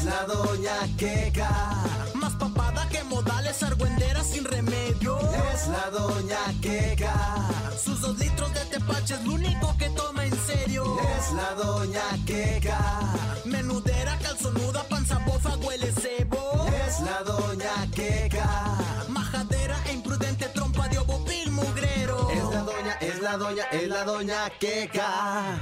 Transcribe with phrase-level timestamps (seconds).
[0.00, 1.50] Es la doña queca.
[2.14, 5.18] Más papada que modales, argüendera sin remedio.
[5.52, 7.12] Es la doña queca.
[7.84, 10.96] Sus dos litros de tepache es lo único que toma en serio.
[11.18, 12.78] Es la doña queca.
[13.44, 16.66] Menudera, calzonuda, panza bofa, huele cebo.
[16.86, 18.78] Es la doña queca.
[19.08, 22.30] Majadera e imprudente trompa de obopil mugrero.
[22.30, 25.60] Es la doña, es la doña, es la doña queca.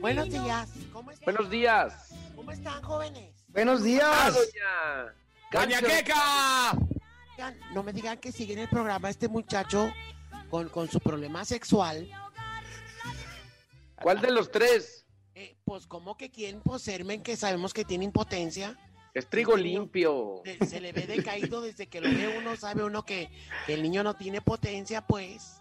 [0.00, 0.68] Buenos días.
[0.92, 1.24] ¿Cómo están?
[1.24, 2.14] Buenos días.
[2.36, 3.34] ¿Cómo están, jóvenes?
[3.48, 4.34] Buenos días.
[4.34, 5.14] doña.
[5.50, 6.78] ¡Doña Queca!
[7.72, 9.92] No me digan que sigue en el programa este muchacho
[10.50, 12.08] con, con su problema sexual.
[14.00, 15.06] ¿Cuál de los tres?
[15.34, 16.60] Eh, pues, ¿cómo que quién?
[16.60, 18.76] Pues, Sermen, que sabemos que tiene impotencia.
[19.14, 20.42] Es trigo limpio.
[20.66, 23.30] Se le ve decaído desde que lo ve uno, sabe uno que,
[23.66, 25.60] que el niño no tiene potencia, pues.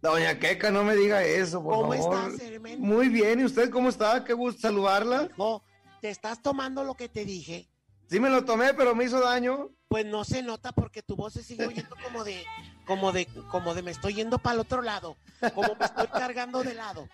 [0.00, 2.14] Doña Queca, no me diga eso, por ¿Cómo favor.
[2.30, 2.80] estás, Sermen?
[2.80, 4.24] Muy bien, ¿y usted cómo está?
[4.24, 5.28] Qué gusto saludarla.
[5.36, 5.62] No,
[6.00, 7.68] ¿te estás tomando lo que te dije?
[8.08, 9.70] Sí me lo tomé, pero me hizo daño.
[9.88, 12.44] Pues no se nota porque tu voz se sigue oyendo como de,
[12.86, 15.16] como de, como de me estoy yendo para el otro lado,
[15.54, 17.08] como me estoy cargando de lado.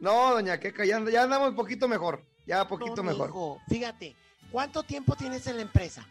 [0.00, 2.24] No, doña Queca, ya, ya andamos un poquito mejor.
[2.46, 3.58] Ya poquito No, mejor.
[3.68, 4.16] fíjate,
[4.50, 6.06] ¿cuánto tiempo tienes en la empresa?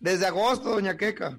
[0.00, 1.38] Desde agosto, doña Queca.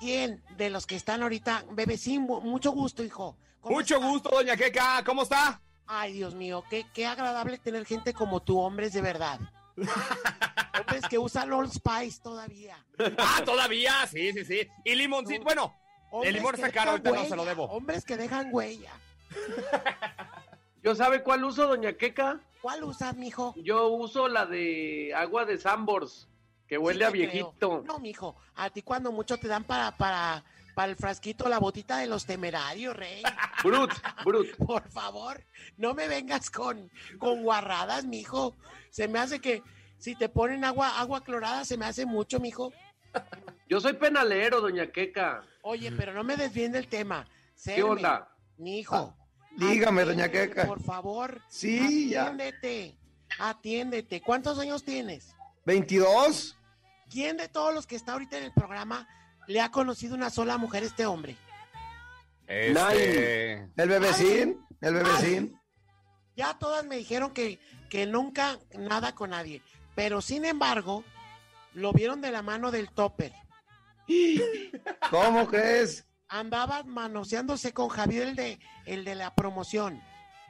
[0.00, 1.64] ¿Quién de los que están ahorita?
[1.72, 3.36] Bebecín, mu- mucho gusto, hijo.
[3.60, 5.02] ¿Cómo Mucho gusto, doña Queca.
[5.04, 5.60] ¿Cómo está?
[5.86, 9.40] Ay, Dios mío, qué, qué agradable tener gente como tú, hombres de verdad.
[9.76, 12.84] hombres que usan Old Spice todavía.
[13.18, 14.68] Ah, todavía, sí, sí, sí.
[14.84, 15.74] Y limoncito, bueno,
[16.10, 17.64] Hombres limón está caro, ahorita no se lo huella, debo.
[17.64, 18.92] Hombres que dejan huella.
[20.82, 22.40] ¿Yo sabe cuál uso, doña Queca?
[22.62, 23.54] ¿Cuál usas, mijo?
[23.56, 26.28] Yo uso la de agua de Sambors,
[26.66, 27.30] que huele Sí a te creo.
[27.32, 27.84] viejito.
[27.86, 30.44] No, mijo, a ti cuando mucho te dan para, para,
[30.74, 33.22] para el frasquito la botita de los temerarios, rey.
[33.64, 33.92] Brut,
[34.24, 34.56] brut.
[34.66, 35.44] Por favor,
[35.76, 38.56] no me vengas con, con guarradas, mijo.
[38.90, 39.62] Se me hace que
[39.98, 42.72] si te ponen agua, agua clorada, se me hace mucho, mijo.
[43.68, 45.42] Yo soy penalero, doña Queca.
[45.62, 47.26] Oye, pero no me desvíen del tema.
[47.54, 48.28] ¿Qué Serme, onda?
[48.58, 49.16] Mi hijo.
[49.56, 50.66] dígame, doña atiéndete, Queca.
[50.66, 51.40] Por favor.
[51.48, 52.24] Sí, ya.
[52.24, 52.98] Atiéndete.
[53.38, 54.20] Atiéndete.
[54.20, 55.34] ¿Cuántos años tienes?
[55.64, 56.55] 22.
[57.16, 59.08] ¿Quién de todos los que está ahorita en el programa
[59.46, 61.34] le ha conocido una sola mujer a este hombre?
[62.46, 63.70] Este.
[63.74, 65.58] El bebecín, el bebecín.
[66.36, 69.62] Ya todas me dijeron que, que nunca nada con nadie.
[69.94, 71.04] Pero sin embargo,
[71.72, 73.32] lo vieron de la mano del topper.
[75.10, 76.06] ¿Cómo crees?
[76.28, 80.02] Andaba manoseándose con Javier, el de, el de la promoción.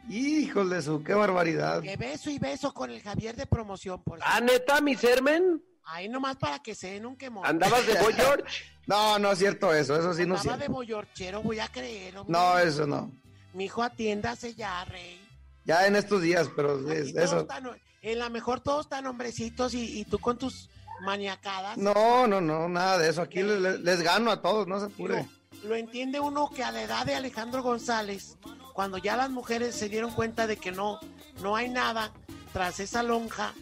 [0.08, 1.82] Híjole su, qué barbaridad.
[1.82, 4.02] Que beso y beso con el Javier de promoción.
[4.02, 5.62] Por Ah, neta, mi sermen.
[5.86, 7.46] Ahí nomás para que se den un quemón.
[7.46, 8.44] ¿Andabas de Boy George?
[8.88, 10.74] No, no es cierto eso, eso sí no es Andaba de cierto.
[10.74, 12.16] boyorchero, voy a creer.
[12.18, 12.32] hombre.
[12.38, 13.10] No, eso no.
[13.52, 15.20] Mi hijo, atiéndase ya, rey.
[15.64, 17.40] Ya en estos días, pero es- eso.
[17.40, 17.68] están-
[18.02, 20.70] en la mejor todos están hombrecitos y, y tú con tus
[21.00, 21.76] maniacadas.
[21.78, 23.22] No, no, no, nada de eso.
[23.22, 25.16] Aquí les, les- les gano a todos, no se apure.
[25.16, 25.28] Digo,
[25.64, 28.36] lo entiende uno que a la edad de Alejandro González,
[28.72, 31.00] cuando ya las mujeres se dieron cuenta de que no,
[31.42, 32.12] no hay nada
[32.52, 33.52] tras esa lonja,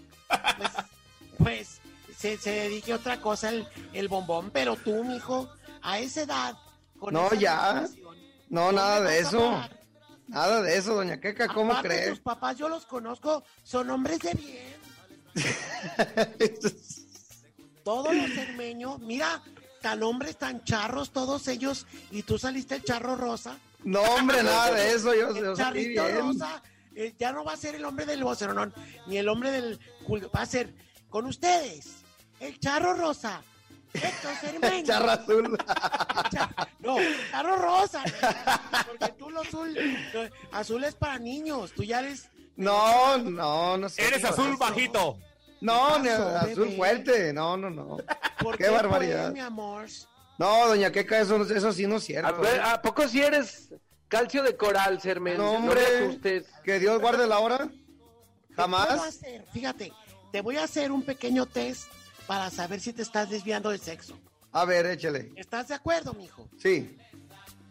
[0.59, 0.71] pues,
[1.39, 1.81] pues
[2.17, 4.51] se, se dedique a otra cosa el, el bombón.
[4.51, 5.49] Pero tú, mijo,
[5.83, 6.57] a esa edad,
[6.99, 7.87] con No, esa ya.
[8.49, 9.63] No, nada ¿dónde de eso.
[10.27, 12.09] Nada de eso, doña Queca, ¿cómo Aparte, cree?
[12.11, 14.75] Tus papás yo los conozco, son hombres de bien.
[17.85, 19.43] Todos los cermeños, mira,
[19.83, 23.59] tan hombres, tan charros, todos ellos, y tú saliste el charro rosa.
[23.83, 26.19] No, hombre, nada de eso, yo, El yo charrito bien.
[26.19, 26.63] rosa
[26.95, 28.73] eh, ya no va a ser el hombre del voceronón,
[29.07, 30.73] ni el hombre del culto, va a ser
[31.11, 31.97] con ustedes,
[32.47, 33.43] el charro rosa.
[33.93, 34.87] Héctor Cermeño.
[34.87, 35.59] Charro azul.
[36.81, 36.97] No,
[37.31, 38.03] charro rosa.
[38.87, 39.73] Porque tú lo azul,
[40.13, 44.05] lo- azul es para niños, tú ya eres No, no, no sé.
[44.07, 45.17] Eres azul bajito.
[45.61, 46.77] No, ni azul bebé?
[46.77, 47.33] fuerte.
[47.33, 47.97] No, no, no.
[48.41, 49.31] ¿Por Qué qué, barbaridad.
[49.33, 49.87] mi amor?
[50.39, 52.29] No, doña Queca, eso, eso sí no es cierto.
[52.35, 52.61] A, ver.
[52.61, 53.73] ¿A poco si eres
[54.09, 55.39] calcio de coral, sermen?
[55.39, 55.81] No, No hombre.
[56.05, 56.47] asustes.
[56.65, 57.69] Que Dios guarde la hora.
[58.49, 59.01] Te Jamás.
[59.07, 59.93] hacer, fíjate,
[60.33, 61.89] te voy a hacer un pequeño test
[62.27, 64.19] para saber si te estás desviando del sexo.
[64.53, 65.33] A ver, échale.
[65.37, 66.49] ¿Estás de acuerdo, mijo?
[66.59, 66.97] Sí.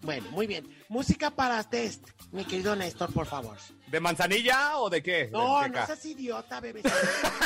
[0.01, 0.67] Bueno, muy bien.
[0.89, 3.57] Música para test, mi querido Néstor, por favor.
[3.87, 5.29] ¿De manzanilla o de qué?
[5.31, 6.81] No, ¿De no seas idiota, bebé.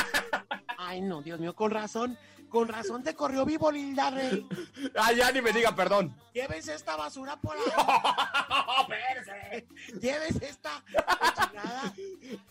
[0.78, 2.18] Ay, no, Dios mío, con razón.
[2.48, 4.48] Con razón te corrió vivo, Linda Rey.
[4.96, 6.16] Ah, ya ni me diga perdón.
[6.32, 7.62] Llévese esta basura por ahí.
[10.00, 10.82] Llévese esta
[11.36, 11.92] cochinada.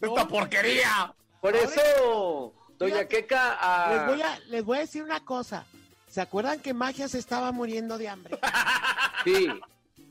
[0.02, 1.14] ¡Esta porquería!
[1.42, 5.20] Por Ahora- eso, doña Fíjate, Queca, ah, Les voy, a, les voy a decir una
[5.24, 5.66] cosa.
[6.10, 8.40] ¿Se acuerdan que Magia se estaba muriendo de hambre?
[9.24, 9.48] sí,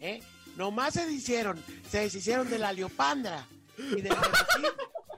[0.00, 0.22] ¿Eh?
[0.56, 3.46] Nomás se deshicieron, se deshicieron de la Leopandra
[3.76, 4.64] y del Bebecín,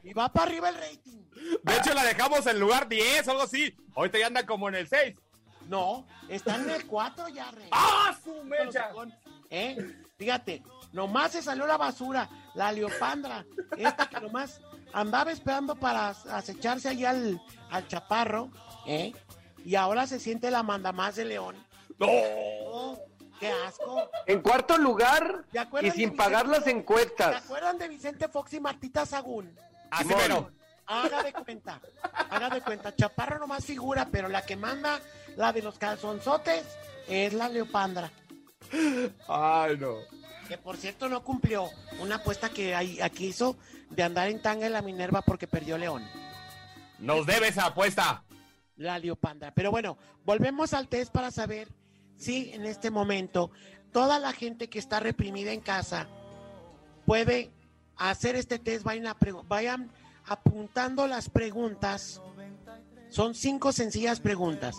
[0.03, 1.19] y va para arriba el rating.
[1.63, 3.75] De hecho, la dejamos en lugar 10 o algo así.
[3.95, 5.17] Ahorita ya anda como en el 6.
[5.69, 7.69] No, están en el 4 ya, rey.
[7.71, 8.91] ¡Ah, su mecha!
[9.51, 9.77] ¿Eh?
[10.17, 10.63] Fíjate,
[10.93, 13.45] nomás se salió la basura, la Leopandra,
[13.77, 14.61] esta que nomás
[14.93, 17.41] andaba esperando para acecharse ahí al,
[17.71, 18.51] al chaparro,
[18.87, 19.13] ¿eh?
[19.65, 21.57] Y ahora se siente la mandamás de león.
[21.99, 22.07] ¡No!
[22.09, 22.99] Oh,
[23.41, 24.09] ¡Qué asco!
[24.27, 26.65] en cuarto lugar ¿Te y sin pagar Vicente las Fox?
[26.65, 27.45] ¿Se encuestas.
[27.45, 29.55] acuerdan de Vicente Fox y Martita Sagún?
[29.91, 30.51] Así mero.
[30.87, 31.81] Haga de cuenta,
[32.31, 32.97] haga de cuenta.
[32.97, 35.01] Chaparro nomás figura, pero la que manda
[35.37, 36.65] la de los calzonzotes
[37.07, 38.11] es la Leopandra.
[39.29, 39.97] Ay, no.
[40.49, 41.69] Que por cierto no cumplió
[42.01, 43.57] una apuesta que ahí- aquí hizo
[43.91, 46.03] de andar en tanga en la Minerva porque perdió León.
[46.99, 48.25] Nos debe esa apuesta.
[48.77, 49.53] La Leopandra.
[49.53, 51.69] Pero bueno, volvemos al test para saber
[52.17, 53.51] si en este momento
[53.93, 56.09] toda la gente que está reprimida en casa
[57.05, 57.51] puede
[57.97, 58.85] hacer este test.
[58.85, 59.91] Vayan, a pregu- vayan
[60.27, 62.21] apuntando las preguntas.
[63.11, 64.77] Son cinco sencillas preguntas.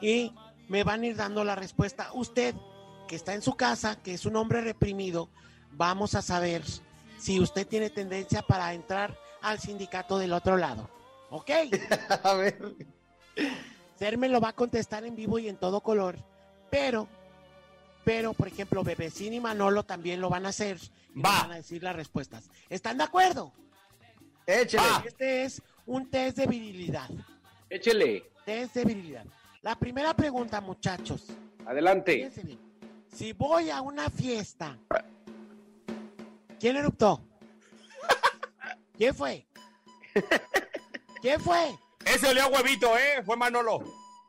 [0.00, 0.32] Y
[0.68, 2.10] me van a ir dando la respuesta.
[2.14, 2.54] Usted,
[3.10, 5.28] que está en su casa, que es un hombre reprimido,
[5.72, 6.62] vamos a saber
[7.18, 10.88] si usted tiene tendencia para entrar al sindicato del otro lado.
[11.28, 11.50] ¿Ok?
[12.22, 12.76] A ver.
[13.98, 16.18] Ser me lo va a contestar en vivo y en todo color,
[16.70, 17.08] pero,
[18.04, 20.78] pero, por ejemplo, Bebecín y Manolo también lo van a hacer.
[21.12, 21.40] y Va.
[21.42, 22.48] Van a decir las respuestas.
[22.68, 23.52] ¿Están de acuerdo?
[24.46, 24.88] Échale.
[24.88, 25.02] Va.
[25.04, 27.10] Este es un test de virilidad.
[27.68, 29.24] Échele, Test de virilidad.
[29.62, 31.24] La primera pregunta, muchachos.
[31.66, 32.12] adelante.
[32.14, 32.69] Fíjense bien.
[33.12, 34.78] Si voy a una fiesta,
[36.58, 37.22] ¿quién eruptó?
[38.96, 39.46] ¿Quién fue?
[41.20, 41.78] ¿Quién fue?
[42.04, 43.22] Ese olió a huevito, ¿eh?
[43.24, 43.80] Fue Manolo.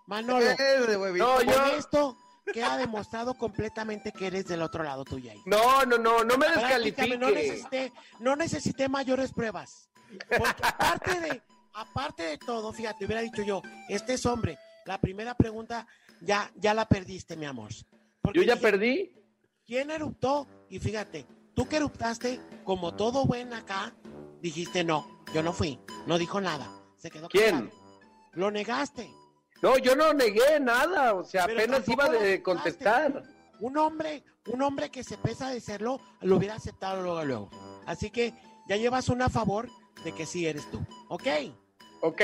[0.07, 0.45] Manolo.
[0.51, 1.43] Es de huevito.
[1.43, 2.17] No, Con esto
[2.53, 5.41] queda demostrado completamente que eres del otro lado tuyo ahí.
[5.45, 7.33] no, no, no, no me Prácticamente no descalifique.
[7.33, 9.89] necesité, no necesité mayores pruebas.
[10.37, 11.41] Porque aparte de,
[11.73, 14.57] aparte de todo, fíjate, hubiera dicho yo, este es hombre.
[14.85, 15.85] La primera pregunta
[16.21, 17.71] ya, ya la perdiste, mi amor.
[18.21, 19.13] Porque Yo ya perdí.
[19.65, 20.47] ¿Quién eruptó?
[20.69, 21.25] Y fíjate,
[21.55, 23.93] tú que eruptaste, como todo buen acá,
[24.41, 26.69] dijiste no, yo no fui, no dijo nada.
[26.97, 27.51] Se quedó ¿Quién?
[27.69, 27.81] callado.
[28.33, 29.09] Lo negaste.
[29.61, 33.23] No, yo no negué nada, o sea, Pero apenas iba de contestar.
[33.59, 37.49] Un hombre, un hombre que se pesa de serlo, lo hubiera aceptado luego, luego.
[37.85, 38.33] Así que
[38.67, 39.69] ya llevas una favor
[40.03, 40.79] de que sí eres tú.
[41.09, 41.27] ¿Ok?
[42.01, 42.21] Ok,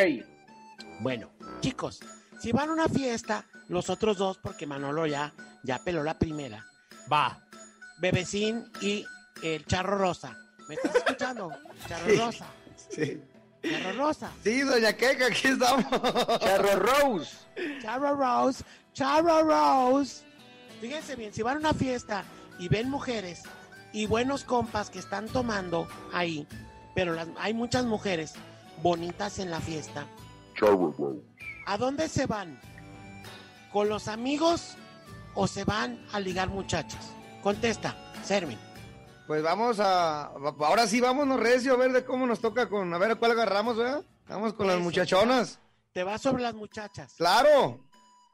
[1.01, 1.29] Bueno,
[1.59, 1.99] chicos,
[2.39, 6.66] si van a una fiesta, los otros dos, porque Manolo ya, ya peló la primera,
[7.12, 7.39] Va.
[8.00, 9.06] Bebecín y
[9.42, 10.38] el Charro Rosa.
[10.68, 11.51] ¿Me estás escuchando?
[11.88, 12.18] Charro Sí.
[12.18, 12.45] Rosa.
[12.89, 13.22] Sí.
[13.63, 14.31] Charro Rosa.
[14.44, 15.86] Sí, doña Queca, aquí estamos.
[16.39, 17.31] Charro Rose.
[17.81, 18.63] Charro Rose.
[18.94, 20.24] Charro Rose.
[20.81, 22.24] Fíjense bien, si van a una fiesta
[22.60, 23.44] y ven mujeres
[23.94, 26.47] y buenos compas que están tomando ahí,
[26.94, 28.33] pero las- hay muchas mujeres
[28.83, 30.06] bonitas en la fiesta,
[31.68, 32.59] ¿a dónde se van?
[33.71, 34.76] ¿Con los amigos
[35.36, 37.12] o se van a ligar muchachas?
[37.44, 38.57] Contesta, Sermen.
[39.28, 40.28] Pues vamos a.
[40.59, 42.94] Ahora sí, vámonos, Recio, a ver de cómo nos toca con.
[42.94, 44.04] A ver a cuál agarramos, ¿verdad?
[44.28, 45.59] Vamos con las muchachonas.
[45.94, 47.14] Te vas sobre las muchachas.
[47.18, 47.83] Claro.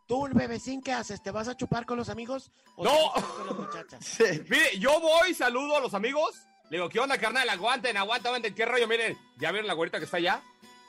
[0.08, 1.24] ¿Tú, el bebecín, qué haces?
[1.24, 2.92] ¿Te vas a chupar con los amigos o No.
[2.92, 4.06] te vas a ir con las muchachas?
[4.06, 4.24] Sí.
[4.50, 6.36] Mire, yo voy, saludo a los amigos.
[6.70, 7.50] Le digo, ¿qué onda, carnal?
[7.50, 8.54] Aguanten, aguanten.
[8.54, 8.88] ¿Qué rollo?
[8.88, 10.42] Miren, ¿ya vieron la güerita que está allá?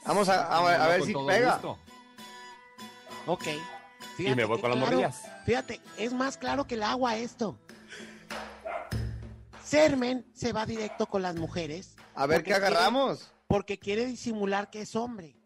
[0.05, 1.53] Vamos a, a ver- a ver Con si pega.
[1.55, 1.79] gusto.
[3.27, 3.45] Ok.
[4.19, 5.23] Y me voy con las claro- morrillas.
[5.47, 7.59] Fíjate, es más claro que el agua esto.
[9.63, 13.31] Sermen se va directo con las mujeres A ver qué agarramos.
[13.47, 15.37] porque quiere disimular que es hombre.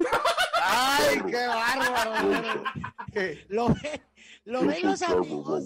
[0.63, 2.65] ¡Ay, qué bárbaro!
[3.49, 4.03] Lo ven,
[4.45, 5.65] lo ven los amigos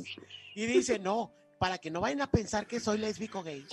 [0.54, 3.66] y dice, no, para que no vayan a pensar que soy lésbico gay.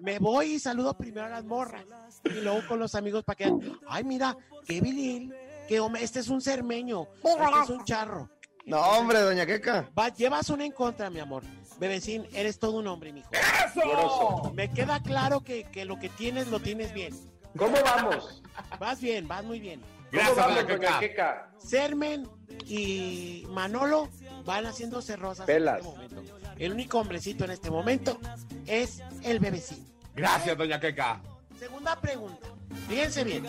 [0.00, 1.84] Me voy y saludo primero a las morras
[2.24, 3.52] y luego con los amigos para que
[3.88, 5.32] ay, mira, qué viril,
[5.80, 8.28] hombre, este es un cermeño, este es un charro.
[8.64, 9.88] No, hombre, doña Queca.
[9.98, 11.42] Va, llevas una en contra, mi amor.
[11.78, 13.28] Bebecín, eres todo un hombre, mijo.
[13.74, 14.52] Grosso.
[14.54, 17.12] Me queda claro que, que lo que tienes lo tienes bien.
[17.56, 18.42] ¿Cómo vamos?
[18.78, 19.80] Vas bien, vas muy bien.
[19.80, 21.00] ¿Cómo Gracias, vamos, doña Queca.
[21.00, 21.50] Queca?
[21.58, 22.28] Sermen
[22.66, 24.08] y Manolo
[24.44, 25.80] van haciendo cerrosas Pelas.
[25.80, 26.38] en este momento.
[26.58, 28.20] el único hombrecito en este momento
[28.66, 29.84] es el bebecín.
[30.14, 31.20] Gracias, doña Queca.
[31.58, 32.48] Segunda pregunta.
[32.88, 33.46] Fíjense bien.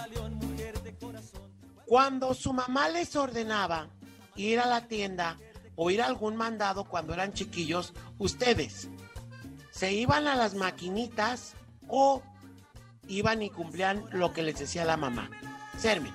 [1.86, 3.90] Cuando su mamá les ordenaba
[4.36, 5.38] ir a la tienda
[5.76, 8.90] o ir a algún mandado cuando eran chiquillos, ustedes
[9.72, 11.56] se iban a las maquinitas
[11.88, 12.22] o
[13.08, 15.30] iban y cumplían lo que les decía la mamá.
[15.78, 16.14] Sermen.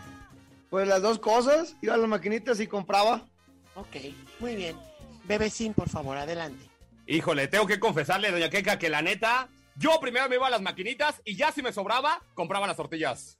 [0.70, 3.26] Pues las dos cosas, iba a las maquinitas y compraba.
[3.75, 3.96] Ok,
[4.40, 4.76] muy bien.
[5.25, 6.68] Bebecín, por favor, adelante.
[7.06, 10.60] Híjole, tengo que confesarle, doña Queca, que la neta, yo primero me iba a las
[10.60, 13.38] maquinitas y ya si me sobraba, compraba las tortillas.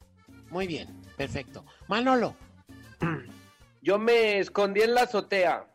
[0.51, 1.65] Muy bien, perfecto.
[1.89, 2.37] Manolo.
[3.83, 5.67] Yo me escondí en la azotea.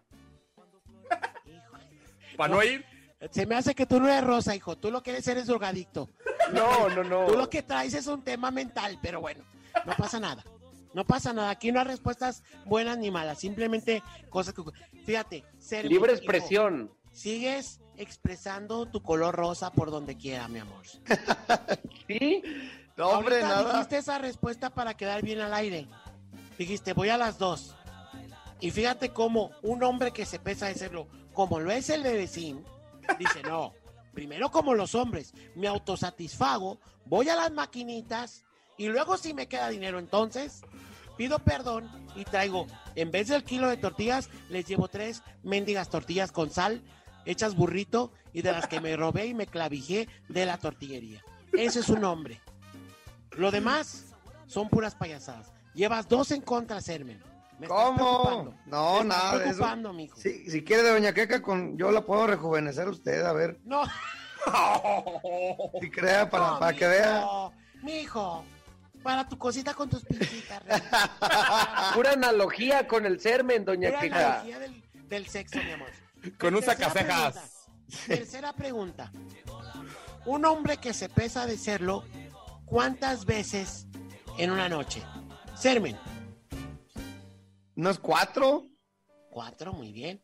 [2.38, 2.86] Para no ir.
[3.32, 4.78] Se me hace que tú no eres rosa, hijo.
[4.78, 6.10] Tú lo que eres eres drogadicto.
[6.52, 7.26] No, no, no.
[7.26, 9.42] Tú lo que traes es un tema mental, pero bueno,
[9.86, 10.44] no pasa nada.
[10.94, 11.50] No pasa nada.
[11.52, 13.40] Aquí no hay respuestas buenas ni malas.
[13.40, 14.62] Simplemente cosas que.
[15.06, 16.92] Fíjate, ser Libre hijo, expresión.
[17.14, 20.86] Sigues expresando tu color rosa por donde quiera, mi amor.
[22.08, 22.44] ¿Sí?
[22.96, 23.74] No, hombre, Ahorita nada.
[23.74, 25.88] dijiste esa respuesta para quedar bien al aire.
[26.58, 27.76] Dijiste, voy a las dos.
[28.60, 32.64] Y fíjate cómo un hombre que se pesa de serlo, como lo es el bebecín,
[33.20, 33.74] dice, no,
[34.14, 38.46] primero como los hombres, me autosatisfago, voy a las maquinitas
[38.78, 40.62] y luego si me queda dinero entonces,
[41.18, 46.32] pido perdón y traigo, en vez del kilo de tortillas, les llevo tres mendigas tortillas
[46.32, 46.82] con sal,
[47.26, 51.22] hechas burrito y de las que me robé y me clavijé de la tortillería.
[51.52, 52.40] Ese es un hombre.
[53.38, 54.06] Lo demás
[54.48, 55.52] son puras payasadas.
[55.74, 57.22] Llevas dos en contra, Sermen.
[57.60, 58.56] Me estás ¿Cómo?
[58.66, 59.44] No, Me estás nada eso.
[59.44, 60.20] preocupando, mijo.
[60.20, 63.60] Si, si quiere de Doña Queca, con, yo la puedo rejuvenecer a usted, a ver.
[63.64, 63.84] No,
[65.82, 67.26] Si crea, para, no, para que vea.
[67.82, 68.44] mijo,
[69.02, 70.62] para tu cosita con tus pinchitas.
[71.94, 74.30] Pura analogía con el sermen, doña Pura Queca.
[74.32, 75.90] analogía del, del sexo, mi amor.
[76.40, 77.34] Con un pregunta.
[78.08, 79.12] Tercera pregunta.
[80.26, 82.06] Un hombre que se pesa de serlo,
[82.66, 83.88] ¿cuántas veces
[84.38, 85.04] en una noche?
[85.56, 85.98] Sermen,
[87.76, 88.66] ¿Unos cuatro?
[89.32, 90.24] cuatro, muy bien.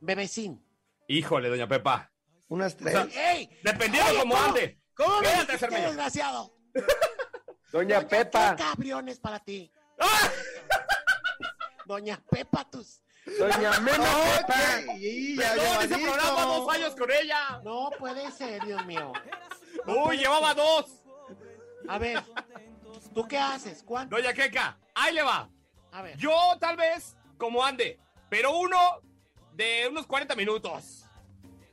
[0.00, 0.66] Bebecín.
[1.06, 2.10] Híjole, doña Pepa.
[2.48, 2.96] Unas tres.
[2.96, 3.48] O sea, ¡Ey!
[3.62, 4.80] Dependiendo Oye, cómo ¿cómo- ande.
[4.94, 6.56] ¿Cómo me dijiste, desgraciado?
[7.72, 8.56] Doña Pepa.
[8.56, 9.72] ¿Qué cabriones para ti?
[9.98, 10.28] ¡Ah!
[11.86, 13.02] Doña Pepa, tus...
[13.38, 14.04] Doña Mena
[14.38, 14.84] Pepa.
[14.96, 17.60] Ya, Perdón, ese programa dos años con ella.
[17.64, 19.12] No puede ser, Dios mío.
[19.86, 20.56] No Uy, llevaba ser.
[20.56, 21.01] dos.
[21.88, 22.22] A ver,
[23.14, 23.82] ¿tú qué haces?
[23.84, 24.16] ¿Cuánto?
[24.16, 25.48] Doña Queca, ahí le va.
[25.92, 27.98] A ver, Yo tal vez como ande,
[28.30, 28.78] pero uno
[29.54, 31.04] de unos 40 minutos.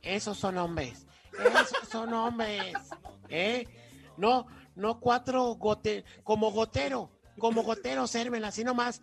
[0.02, 1.06] esos son hombres.
[1.32, 2.74] Esos son hombres.
[3.28, 3.66] ¿Eh?
[4.16, 6.04] No, no cuatro gote...
[6.24, 7.10] Como gotero.
[7.38, 9.00] Como gotero, Sermen, así nomás.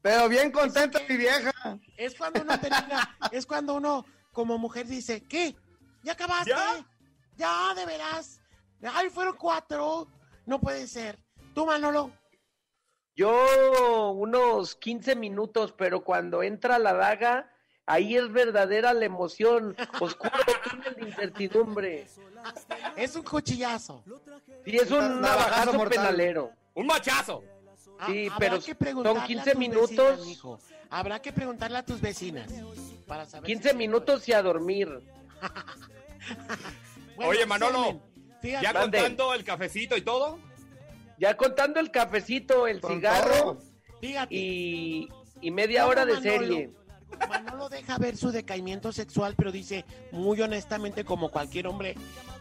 [0.00, 1.52] Pero bien contenta mi vieja.
[1.96, 5.54] Es cuando uno termina, es cuando uno como mujer dice, ¿qué?
[6.02, 6.50] ¿Ya acabaste?
[6.50, 6.86] ¿Ya?
[7.36, 7.74] ¿Ya?
[7.74, 8.40] de veras.
[8.82, 10.06] Ay, fueron cuatro.
[10.46, 11.18] No puede ser.
[11.54, 12.10] ¿Tú, Manolo?
[13.14, 17.52] Yo unos 15 minutos, pero cuando entra la daga,
[17.84, 19.76] ahí es verdadera la emoción.
[20.00, 20.30] Oscuro
[20.70, 22.06] túnel de incertidumbre.
[22.96, 24.04] Es un cuchillazo.
[24.64, 25.88] Sí, es un Navajazo mortal.
[26.06, 26.52] penalero.
[26.74, 27.42] Un machazo.
[27.98, 30.18] Ah, Sí, habrá pero son a 15 tus minutos.
[30.18, 30.62] vecinas.
[30.88, 32.48] Habrá que preguntarle a tus vecinas.
[33.08, 34.88] Para saber 15 si- minutos y a dormir.
[37.16, 38.00] Bueno, Oye, Manolo,
[38.42, 38.98] Ya Mande.
[38.98, 40.38] contando el cafecito y todo.
[41.18, 43.58] Ya contando el cafecito, el Con cigarro
[44.30, 45.08] y,
[45.40, 46.38] y media ¿Cómo hora de Manolo?
[46.38, 46.70] serie.
[47.28, 51.96] Manolo deja ver su decaimiento sexual, pero dice muy honestamente, como cualquier hombre,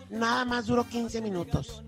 [0.10, 1.84] nada más duró 15 minutos.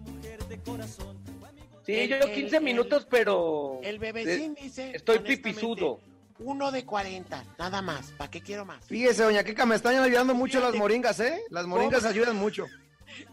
[1.86, 4.92] Sí, El- yo el- 15 el- minutos, pero El bebecín dice.
[4.96, 6.00] estoy pipisudo.
[6.40, 8.12] Uno de 40, nada más.
[8.12, 8.86] ¿Para qué quiero más?
[8.86, 11.42] Fíjese, Doña Queca, me están ayudando mucho las moringas, ¿eh?
[11.50, 12.10] Las moringas ¿Cómo?
[12.12, 12.66] ayudan mucho.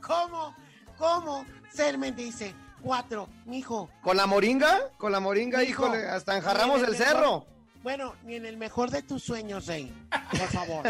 [0.05, 0.57] ¿Cómo?
[0.99, 1.45] ¿Cómo?
[1.73, 3.91] Sermen dice, cuatro, mijo.
[4.03, 7.47] Con la moringa, con la moringa, Mijo, híjole, hasta enjarramos el cerro.
[7.83, 9.93] Bueno, ni en el mejor de tus sueños, Rey.
[10.31, 10.85] Por favor.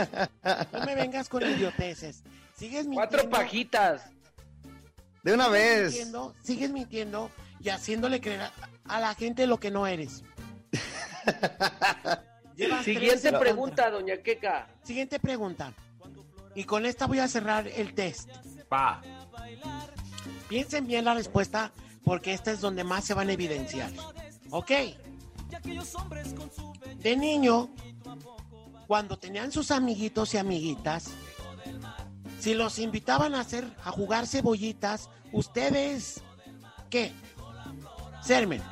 [0.72, 2.22] No me vengas con idioteces.
[2.56, 3.10] Sigues mintiendo.
[3.10, 4.02] Cuatro pajitas.
[5.22, 5.82] De una sigues vez.
[5.88, 8.52] mintiendo, sigues mintiendo y haciéndole creer a,
[8.88, 10.22] a la gente lo que no eres.
[12.82, 14.68] Siguiente en pregunta, doña Queca.
[14.82, 15.72] Siguiente pregunta.
[16.54, 18.30] Y con esta voy a cerrar el test.
[18.68, 19.02] Pa.
[20.48, 21.72] Piensen bien la respuesta
[22.04, 23.90] porque esta es donde más se van a evidenciar.
[24.50, 24.70] ¿Ok?
[26.98, 27.68] De niño,
[28.86, 31.10] cuando tenían sus amiguitos y amiguitas,
[32.40, 36.20] si los invitaban a hacer, a jugar cebollitas, ustedes,
[36.90, 37.12] ¿qué?
[38.22, 38.62] Sermen,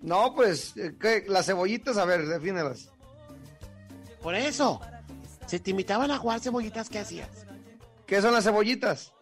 [0.00, 1.24] No, pues, ¿qué?
[1.28, 2.88] las cebollitas, a ver, defínelas.
[4.22, 4.80] por eso.
[5.46, 7.28] Si te invitaban a jugar cebollitas, ¿qué hacías?
[8.06, 9.12] ¿Qué son las cebollitas?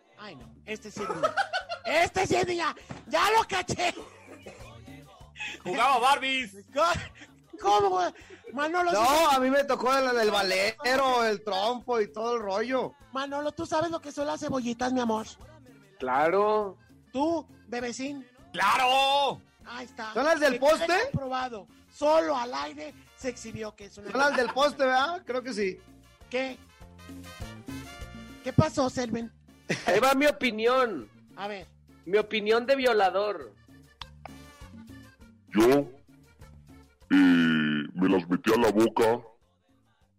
[0.68, 1.34] Este sí es niña.
[1.84, 2.74] Este sí es niña.
[3.06, 3.94] Ya lo caché.
[5.64, 6.52] Jugaba Barbies.
[7.60, 8.00] ¿Cómo?
[8.52, 12.42] Manolo, sí- No, a mí me tocó el, el valero, el trompo y todo el
[12.42, 12.94] rollo.
[13.12, 15.26] Manolo, ¿tú sabes lo que son las cebollitas, mi amor?
[15.98, 16.76] Claro.
[17.12, 18.26] Tú, bebecín.
[18.52, 19.40] ¡Claro!
[19.66, 20.12] Ahí está.
[20.14, 20.86] ¿Son las del poste?
[21.12, 21.66] comprobado.
[21.92, 24.10] Solo al aire se exhibió que es una...
[24.10, 25.22] ¿Son las del poste, verdad?
[25.26, 25.78] Creo que sí.
[26.30, 26.56] ¿Qué?
[28.44, 29.32] ¿Qué pasó, Selven?
[29.86, 31.08] Ahí va mi opinión.
[31.36, 31.66] A ver.
[32.06, 33.52] Mi opinión de violador.
[35.48, 35.90] Yo
[37.10, 39.20] eh, me las metía a la boca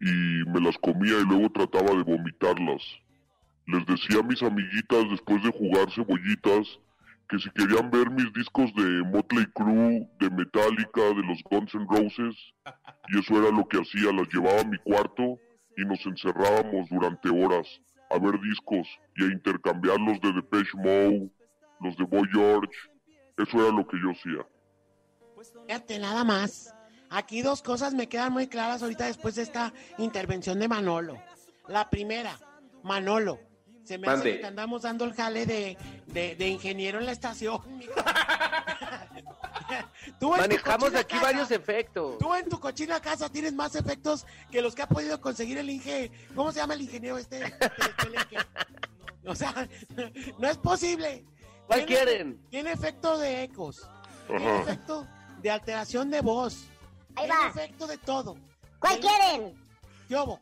[0.01, 2.81] y me las comía y luego trataba de vomitarlas.
[3.65, 6.79] Les decía a mis amiguitas después de jugar cebollitas
[7.27, 11.85] que si querían ver mis discos de Motley Crue, de Metallica, de los Guns N'
[11.87, 12.35] Roses,
[13.09, 15.37] y eso era lo que hacía, las llevaba a mi cuarto
[15.77, 17.67] y nos encerrábamos durante horas
[18.09, 21.29] a ver discos y a intercambiar los de Depeche Mode,
[21.79, 22.71] los de Boy George.
[23.37, 24.45] Eso era lo que yo hacía.
[25.67, 26.73] Fíjate, nada más.
[27.09, 31.17] Aquí dos cosas me quedan muy claras ahorita después de esta intervención de Manolo.
[31.67, 32.37] La primera,
[32.83, 33.39] Manolo.
[33.83, 34.33] Se me hace Mande.
[34.33, 37.61] que te andamos dando el jale de, de, de ingeniero en la estación.
[40.19, 42.17] Tú Manejamos aquí casa- varios efectos.
[42.17, 45.69] Tú en tu cochina casa tienes más efectos que los que ha podido conseguir el
[45.69, 46.11] Inge.
[46.35, 47.53] ¿Cómo se llama el ingeniero este?
[49.25, 49.67] O sea,
[50.37, 51.23] no es posible.
[51.67, 52.47] ¿Cuál Tiene- quieren?
[52.49, 53.87] Tiene efecto de ecos.
[54.27, 55.05] Tiene efecto
[55.41, 56.65] de alteración de voz.
[57.15, 57.47] Ahí Tiene va.
[57.49, 58.37] efecto de todo.
[58.79, 59.69] ¿Cuál Tiene- quieren?
[60.09, 60.39] Yobo.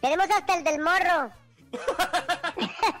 [0.00, 1.30] Tenemos hasta el del morro.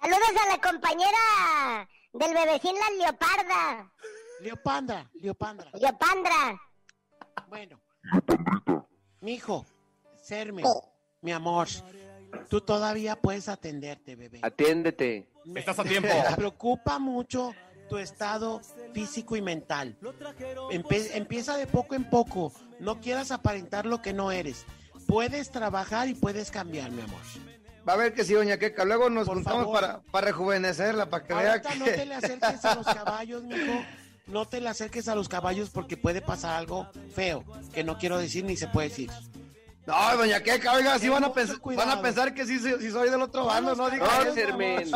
[0.00, 3.92] Saludos a la compañera del bebecín, la leoparda.
[4.40, 5.70] Leopandra, Leopandra.
[5.74, 6.60] Leopandra.
[7.48, 7.80] Bueno,
[8.26, 8.86] pandrita.
[9.20, 9.66] mijo,
[10.22, 10.62] Serme,
[11.22, 11.66] mi amor,
[12.48, 14.40] tú todavía puedes atenderte, bebé.
[14.42, 15.28] Atiéndete.
[15.44, 16.08] Me- Estás a tiempo.
[16.08, 17.52] Me preocupa mucho
[17.88, 18.60] tu estado
[18.92, 19.96] físico y mental.
[20.70, 22.52] Empe- empieza de poco en poco.
[22.80, 24.66] No quieras aparentar lo que no eres.
[25.06, 27.20] Puedes trabajar y puedes cambiar, mi amor.
[27.88, 28.84] Va a ver que sí, doña Queca.
[28.84, 29.80] Luego nos Por juntamos favor.
[29.80, 31.74] para, para rejuvenecerla, para que vea que...
[31.76, 33.82] no te le acerques a los caballos, mijo.
[34.26, 38.18] No te le acerques a los caballos porque puede pasar algo feo que no quiero
[38.18, 39.10] decir ni se puede decir.
[39.86, 41.88] No, doña Queca, oiga, sí van a, mucho pens- cuidado.
[41.88, 43.88] van a pensar que sí, sí, sí soy del otro bando, ¿no?
[43.88, 44.34] Diga No, eso.
[44.34, 44.90] Sermen.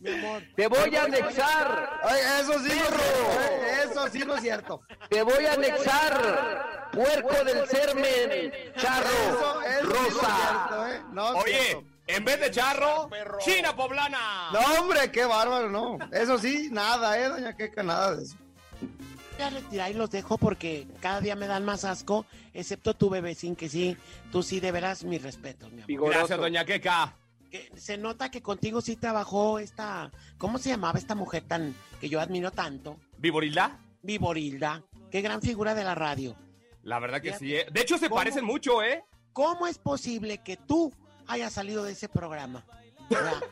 [0.00, 0.42] Mi amor.
[0.56, 2.00] Te voy a anexar.
[2.02, 4.80] Ay, eso sí, no eso sí no es cierto.
[5.10, 6.88] Te voy a anexar.
[6.92, 8.52] Puerco del sermen.
[8.78, 9.08] Charro.
[9.10, 10.36] Eso, eso sí no es Rosa.
[10.38, 11.02] cierto, eh.
[11.34, 11.91] Oye, cierto.
[12.14, 13.08] En vez de charro,
[13.40, 14.50] China poblana.
[14.52, 15.98] No, hombre, qué bárbaro, no.
[16.12, 18.36] Eso sí, nada, eh, doña Queca, nada de eso.
[18.80, 23.08] Voy a retirar y los dejo porque cada día me dan más asco, excepto tu
[23.10, 23.96] bebecín, que sí,
[24.30, 25.86] tú sí de veras mis respetos, mi amor.
[25.86, 26.18] Vigoroso.
[26.18, 27.16] Gracias, doña Queca.
[27.50, 32.08] Que se nota que contigo sí trabajó esta, ¿cómo se llamaba esta mujer tan que
[32.08, 32.98] yo admiro tanto?
[33.18, 33.78] ¿Viborilda?
[34.02, 36.36] Viborilda, qué gran figura de la radio.
[36.82, 37.44] La verdad que Fíjate.
[37.44, 37.66] sí, ¿eh?
[37.70, 38.18] De hecho, se ¿Cómo?
[38.18, 39.04] parecen mucho, ¿eh?
[39.32, 40.92] ¿Cómo es posible que tú
[41.26, 42.64] hayas salido de ese programa?
[43.10, 43.42] ¿Verdad?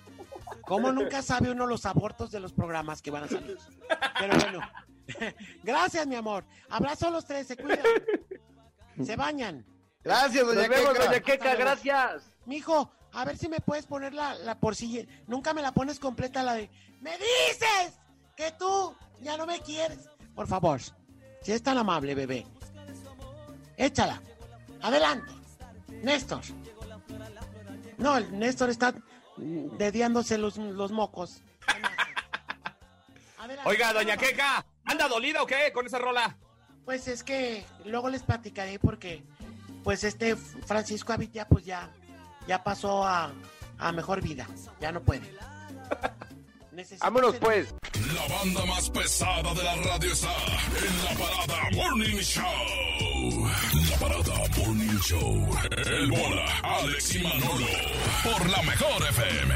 [0.66, 3.58] ¿Cómo nunca sabe uno los abortos de los programas que van a salir?
[4.18, 4.60] Pero bueno,
[5.62, 6.44] gracias, mi amor.
[6.68, 7.80] Abrazo a los tres, se cuidan.
[9.04, 9.64] Se bañan.
[10.02, 11.04] Gracias, doña Nos vemos, Queca.
[11.06, 11.44] doña Queca.
[11.46, 11.60] luego.
[11.60, 12.22] Gracias.
[12.46, 15.98] Mijo, a ver si me puedes poner la, la por si nunca me la pones
[15.98, 17.98] completa la de ¡Me dices
[18.36, 20.08] que tú ya no me quieres!
[20.34, 20.80] Por favor,
[21.42, 22.46] si es tan amable, bebé.
[23.76, 24.20] Échala.
[24.82, 25.32] Adelante.
[26.02, 26.40] Néstor.
[28.00, 28.94] No, el Néstor está
[29.36, 31.42] dediándose los, los mocos.
[33.64, 36.36] Oiga, doña Queca, ¿anda dolida o qué con esa rola?
[36.84, 39.22] Pues es que luego les platicaré porque
[39.84, 41.90] pues este Francisco Avit ya pues ya
[42.46, 43.32] ya pasó a,
[43.78, 44.46] a mejor vida.
[44.80, 45.30] Ya no puede.
[46.80, 47.74] Necesito Vámonos ser- pues.
[48.14, 50.34] La banda más pesada de la radio está
[50.78, 53.50] en la parada Morning Show.
[53.90, 55.58] La parada Morning Show.
[55.86, 57.66] El bola, Alex y Manolo.
[58.24, 59.54] Por la mejor FM.